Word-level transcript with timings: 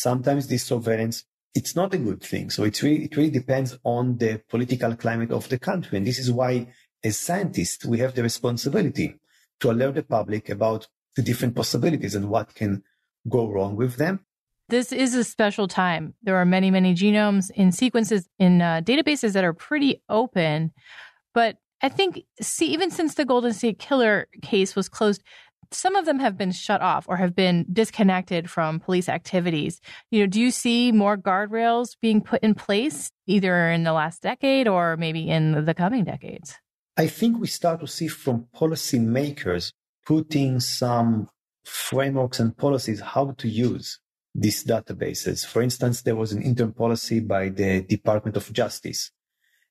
sometimes 0.00 0.48
this 0.48 0.64
surveillance 0.64 1.24
it's 1.56 1.74
not 1.74 1.94
a 1.94 1.98
good 1.98 2.22
thing. 2.22 2.50
So 2.50 2.64
it's 2.64 2.82
really, 2.82 3.06
it 3.06 3.16
really 3.16 3.30
depends 3.30 3.78
on 3.82 4.18
the 4.18 4.42
political 4.50 4.94
climate 4.94 5.30
of 5.32 5.48
the 5.48 5.58
country. 5.58 5.96
And 5.96 6.06
this 6.06 6.18
is 6.18 6.30
why, 6.30 6.68
as 7.02 7.18
scientists, 7.18 7.84
we 7.86 7.98
have 8.00 8.14
the 8.14 8.22
responsibility 8.22 9.14
to 9.60 9.70
alert 9.70 9.94
the 9.94 10.02
public 10.02 10.50
about 10.50 10.86
the 11.16 11.22
different 11.22 11.56
possibilities 11.56 12.14
and 12.14 12.28
what 12.28 12.54
can 12.54 12.82
go 13.26 13.50
wrong 13.50 13.74
with 13.74 13.96
them. 13.96 14.20
This 14.68 14.92
is 14.92 15.14
a 15.14 15.24
special 15.24 15.66
time. 15.66 16.12
There 16.22 16.36
are 16.36 16.44
many, 16.44 16.70
many 16.70 16.94
genomes 16.94 17.50
in 17.52 17.72
sequences 17.72 18.28
in 18.38 18.60
uh, 18.60 18.82
databases 18.84 19.32
that 19.32 19.44
are 19.44 19.54
pretty 19.54 20.02
open. 20.10 20.72
But 21.32 21.56
I 21.80 21.88
think, 21.88 22.22
see, 22.40 22.66
even 22.66 22.90
since 22.90 23.14
the 23.14 23.24
Golden 23.24 23.54
State 23.54 23.78
Killer 23.78 24.28
case 24.42 24.76
was 24.76 24.90
closed, 24.90 25.22
some 25.70 25.96
of 25.96 26.04
them 26.04 26.18
have 26.18 26.36
been 26.36 26.52
shut 26.52 26.80
off 26.80 27.06
or 27.08 27.16
have 27.16 27.34
been 27.34 27.66
disconnected 27.72 28.50
from 28.50 28.80
police 28.80 29.08
activities. 29.08 29.80
You 30.10 30.20
know, 30.20 30.26
do 30.26 30.40
you 30.40 30.50
see 30.50 30.92
more 30.92 31.16
guardrails 31.16 31.96
being 32.00 32.20
put 32.20 32.42
in 32.42 32.54
place 32.54 33.10
either 33.26 33.70
in 33.70 33.84
the 33.84 33.92
last 33.92 34.22
decade 34.22 34.68
or 34.68 34.96
maybe 34.96 35.28
in 35.28 35.64
the 35.64 35.74
coming 35.74 36.04
decades? 36.04 36.54
I 36.96 37.06
think 37.08 37.38
we 37.38 37.46
start 37.46 37.80
to 37.80 37.86
see 37.86 38.08
from 38.08 38.46
policymakers 38.54 39.72
putting 40.06 40.60
some 40.60 41.28
frameworks 41.64 42.40
and 42.40 42.56
policies 42.56 43.00
how 43.00 43.32
to 43.32 43.48
use 43.48 43.98
these 44.34 44.64
databases. 44.64 45.44
For 45.44 45.62
instance, 45.62 46.02
there 46.02 46.16
was 46.16 46.32
an 46.32 46.42
interim 46.42 46.72
policy 46.72 47.20
by 47.20 47.48
the 47.48 47.82
Department 47.82 48.36
of 48.36 48.52
Justice. 48.52 49.10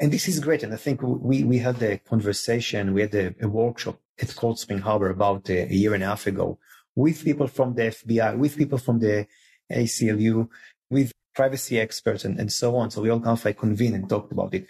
And 0.00 0.12
this 0.12 0.28
is 0.28 0.38
great. 0.38 0.62
And 0.62 0.72
I 0.72 0.76
think 0.76 1.00
we, 1.02 1.44
we 1.44 1.58
had 1.58 1.82
a 1.82 1.98
conversation, 1.98 2.94
we 2.94 3.00
had 3.00 3.14
a, 3.14 3.34
a 3.40 3.48
workshop 3.48 3.98
at 4.20 4.34
Cold 4.36 4.58
Spring 4.58 4.78
Harbor 4.80 5.10
about 5.10 5.48
a, 5.50 5.62
a, 5.62 5.74
year 5.74 5.94
and 5.94 6.02
a 6.02 6.06
half 6.06 6.26
ago 6.26 6.58
with 6.94 7.24
people 7.24 7.46
from 7.46 7.74
the 7.74 7.82
FBI, 7.82 8.36
with 8.36 8.56
people 8.56 8.78
from 8.78 8.98
the 8.98 9.26
ACLU, 9.72 10.48
with 10.90 11.12
privacy 11.34 11.78
experts 11.78 12.24
and, 12.24 12.38
and 12.38 12.52
so 12.52 12.76
on. 12.76 12.90
So 12.90 13.02
we 13.02 13.10
all 13.10 13.20
kind 13.20 13.38
of 13.38 13.44
like 13.44 13.58
convened 13.58 13.94
and 13.94 14.08
talked 14.08 14.32
about 14.32 14.54
it. 14.54 14.66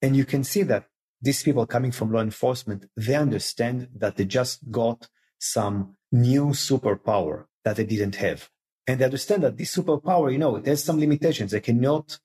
And 0.00 0.16
you 0.16 0.24
can 0.24 0.44
see 0.44 0.62
that 0.62 0.86
these 1.20 1.42
people 1.42 1.66
coming 1.66 1.92
from 1.92 2.12
law 2.12 2.20
enforcement, 2.20 2.86
they 2.96 3.14
understand 3.14 3.88
that 3.96 4.16
they 4.16 4.24
just 4.24 4.70
got 4.70 5.08
some 5.38 5.96
new 6.12 6.46
superpower 6.48 7.46
that 7.64 7.76
they 7.76 7.84
didn't 7.84 8.16
have. 8.16 8.48
And 8.86 9.00
they 9.00 9.04
understand 9.04 9.42
that 9.42 9.56
this 9.56 9.76
superpower, 9.76 10.30
you 10.32 10.38
know, 10.38 10.56
it 10.56 10.66
has 10.66 10.84
some 10.84 11.00
limitations. 11.00 11.50
They 11.50 11.60
cannot 11.60 12.18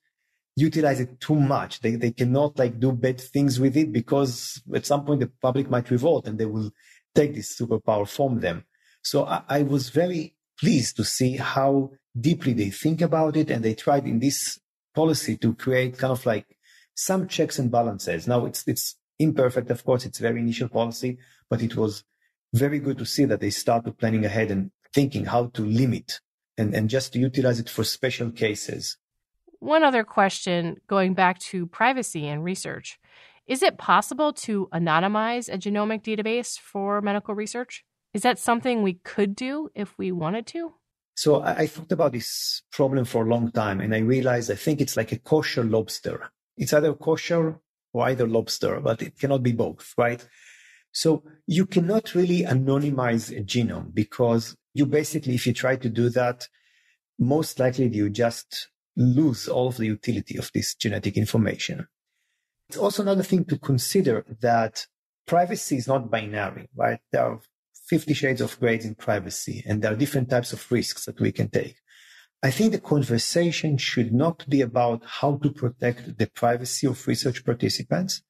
utilize 0.56 1.00
it 1.00 1.20
too 1.20 1.34
much. 1.34 1.80
They, 1.80 1.96
they 1.96 2.12
cannot 2.12 2.58
like 2.58 2.78
do 2.78 2.92
bad 2.92 3.20
things 3.20 3.58
with 3.58 3.76
it 3.76 3.92
because 3.92 4.62
at 4.74 4.86
some 4.86 5.04
point 5.04 5.20
the 5.20 5.30
public 5.40 5.70
might 5.70 5.90
revolt 5.90 6.26
and 6.26 6.38
they 6.38 6.46
will 6.46 6.70
take 7.14 7.34
this 7.34 7.58
superpower 7.58 8.08
from 8.08 8.40
them. 8.40 8.64
So 9.02 9.24
I, 9.24 9.42
I 9.48 9.62
was 9.62 9.90
very 9.90 10.34
pleased 10.58 10.96
to 10.96 11.04
see 11.04 11.36
how 11.36 11.92
deeply 12.18 12.52
they 12.52 12.70
think 12.70 13.00
about 13.00 13.36
it 13.36 13.50
and 13.50 13.64
they 13.64 13.74
tried 13.74 14.06
in 14.06 14.20
this 14.20 14.60
policy 14.94 15.36
to 15.38 15.54
create 15.54 15.98
kind 15.98 16.12
of 16.12 16.24
like 16.26 16.46
some 16.94 17.26
checks 17.26 17.58
and 17.58 17.70
balances. 17.70 18.28
Now 18.28 18.44
it's, 18.44 18.66
it's 18.68 18.96
imperfect. 19.18 19.70
Of 19.70 19.84
course, 19.84 20.04
it's 20.04 20.18
very 20.18 20.40
initial 20.40 20.68
policy, 20.68 21.18
but 21.48 21.62
it 21.62 21.76
was 21.76 22.04
very 22.52 22.78
good 22.78 22.98
to 22.98 23.06
see 23.06 23.24
that 23.24 23.40
they 23.40 23.50
started 23.50 23.98
planning 23.98 24.26
ahead 24.26 24.50
and 24.50 24.70
thinking 24.92 25.24
how 25.24 25.46
to 25.46 25.62
limit 25.62 26.20
and, 26.58 26.74
and 26.74 26.90
just 26.90 27.14
to 27.14 27.18
utilize 27.18 27.58
it 27.58 27.70
for 27.70 27.82
special 27.82 28.30
cases. 28.30 28.98
One 29.62 29.84
other 29.84 30.02
question 30.02 30.80
going 30.88 31.14
back 31.14 31.38
to 31.50 31.68
privacy 31.68 32.26
and 32.26 32.42
research. 32.42 32.98
Is 33.46 33.62
it 33.62 33.78
possible 33.78 34.32
to 34.32 34.68
anonymize 34.74 35.48
a 35.48 35.56
genomic 35.56 36.02
database 36.02 36.58
for 36.58 37.00
medical 37.00 37.36
research? 37.36 37.84
Is 38.12 38.22
that 38.22 38.40
something 38.40 38.82
we 38.82 38.94
could 38.94 39.36
do 39.36 39.68
if 39.72 39.96
we 39.96 40.10
wanted 40.10 40.48
to? 40.48 40.72
So 41.14 41.42
I, 41.44 41.68
thought 41.68 41.92
about 41.92 42.10
this 42.10 42.62
problem 42.72 43.04
for 43.04 43.24
a 43.24 43.28
long 43.28 43.52
time 43.52 43.80
and 43.80 43.94
I 43.94 43.98
realized 43.98 44.50
I 44.50 44.56
think 44.56 44.80
it's 44.80 44.96
like 44.96 45.12
a 45.12 45.20
kosher 45.20 45.62
lobster. 45.62 46.32
It's 46.56 46.72
either 46.72 46.92
kosher 46.94 47.60
or 47.92 48.06
either 48.08 48.26
lobster, 48.26 48.80
but 48.80 49.00
it 49.00 49.16
cannot 49.16 49.44
be 49.44 49.52
both, 49.52 49.94
right? 49.96 50.26
So 50.90 51.22
you 51.46 51.66
cannot 51.66 52.16
really 52.16 52.42
anonymize 52.42 53.30
a 53.30 53.44
genome 53.44 53.94
because 53.94 54.56
you 54.74 54.86
basically, 54.86 55.36
if 55.36 55.46
you 55.46 55.52
try 55.52 55.76
to 55.76 55.88
do 55.88 56.08
that, 56.08 56.48
most 57.16 57.60
likely 57.60 57.86
you 57.86 58.10
just 58.10 58.68
lose 58.96 59.48
all 59.48 59.68
of 59.68 59.76
the 59.76 59.86
utility 59.86 60.36
of 60.36 60.50
this 60.52 60.74
genetic 60.74 61.16
information. 61.16 61.86
It's 62.68 62.78
also 62.78 63.02
another 63.02 63.22
thing 63.22 63.44
to 63.46 63.58
consider 63.58 64.24
that 64.40 64.86
privacy 65.26 65.76
is 65.76 65.88
not 65.88 66.10
binary, 66.10 66.68
right? 66.74 67.00
There 67.10 67.24
are 67.24 67.40
50 67.88 68.14
shades 68.14 68.40
of 68.40 68.58
grades 68.58 68.84
in 68.84 68.94
privacy, 68.94 69.62
and 69.66 69.82
there 69.82 69.92
are 69.92 69.96
different 69.96 70.30
types 70.30 70.52
of 70.52 70.72
risks 70.72 71.04
that 71.04 71.20
we 71.20 71.32
can 71.32 71.48
take. 71.48 71.76
I 72.42 72.50
think 72.50 72.72
the 72.72 72.80
conversation 72.80 73.76
should 73.76 74.12
not 74.12 74.48
be 74.48 74.62
about 74.62 75.02
how 75.04 75.36
to 75.36 75.50
protect 75.50 76.18
the 76.18 76.26
privacy 76.26 76.86
of 76.86 77.06
research 77.06 77.44
participants, 77.44 78.22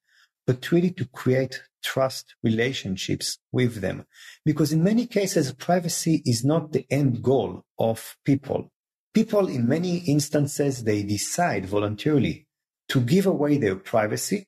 but 0.47 0.71
really 0.71 0.91
to 0.91 1.06
create 1.06 1.62
trust 1.83 2.34
relationships 2.43 3.39
with 3.53 3.81
them. 3.81 4.05
Because 4.44 4.73
in 4.73 4.84
many 4.84 5.06
cases, 5.06 5.53
privacy 5.53 6.23
is 6.25 6.44
not 6.44 6.73
the 6.73 6.87
end 6.91 7.23
goal 7.23 7.65
of 7.79 8.17
people 8.25 8.71
people 9.12 9.49
in 9.49 9.69
many 9.69 9.99
instances 9.99 10.84
they 10.84 11.03
decide 11.03 11.67
voluntarily 11.67 12.47
to 12.89 13.00
give 13.00 13.27
away 13.27 13.59
their 13.59 13.77
privacy 13.77 14.47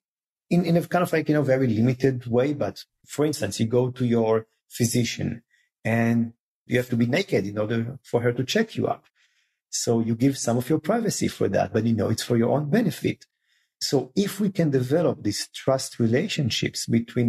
in, 0.50 0.64
in 0.64 0.76
a 0.76 0.86
kind 0.86 1.02
of 1.02 1.12
like 1.12 1.28
you 1.28 1.34
know 1.34 1.42
very 1.42 1.66
limited 1.66 2.26
way. 2.26 2.52
But 2.52 2.84
for 3.06 3.24
instance 3.24 3.60
you 3.60 3.66
go 3.66 3.90
to 3.90 4.04
your 4.04 4.46
physician 4.68 5.42
and 5.84 6.32
you 6.66 6.78
have 6.78 6.88
to 6.90 6.96
be 6.96 7.06
naked 7.06 7.46
in 7.46 7.58
order 7.58 7.98
for 8.02 8.20
her 8.22 8.32
to 8.32 8.44
check 8.44 8.76
you 8.76 8.86
up. 8.86 9.04
So 9.70 10.00
you 10.00 10.14
give 10.14 10.38
some 10.38 10.56
of 10.56 10.68
your 10.68 10.78
privacy 10.78 11.28
for 11.28 11.48
that 11.48 11.72
but 11.72 11.84
you 11.84 11.94
know 11.94 12.10
it's 12.10 12.22
for 12.22 12.36
your 12.36 12.50
own 12.50 12.70
benefit. 12.70 13.26
So 13.80 14.12
if 14.16 14.40
we 14.40 14.50
can 14.50 14.70
develop 14.70 15.22
these 15.22 15.48
trust 15.52 15.98
relationships 15.98 16.86
between 16.86 17.22